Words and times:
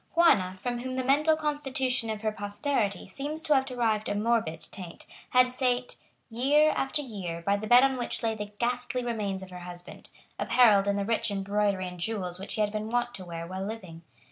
Juana, 0.15 0.55
from 0.57 0.79
whom 0.79 0.95
the 0.95 1.03
mental 1.03 1.35
constitution 1.35 2.09
of 2.09 2.23
her 2.23 2.31
posterity 2.31 3.05
seems 3.05 3.39
to 3.43 3.53
have 3.53 3.65
derived 3.67 4.09
a 4.09 4.15
morbid 4.15 4.67
taint, 4.71 5.05
had 5.29 5.51
sate, 5.51 5.95
year 6.31 6.73
after 6.75 7.03
year, 7.03 7.43
by 7.45 7.55
the 7.55 7.67
bed 7.67 7.83
on 7.83 7.97
which 7.97 8.23
lay 8.23 8.33
the 8.33 8.51
ghastly 8.57 9.05
remains 9.05 9.43
of 9.43 9.51
her 9.51 9.59
husband, 9.59 10.09
apparelled 10.39 10.87
in 10.87 10.95
the 10.95 11.05
rich 11.05 11.29
embroidery 11.29 11.87
and 11.87 11.99
jewels 11.99 12.39
which 12.39 12.55
he 12.55 12.61
had 12.61 12.71
been 12.71 12.89
wont 12.89 13.13
to 13.13 13.23
wear 13.23 13.45
while 13.45 13.63
living. 13.63 14.01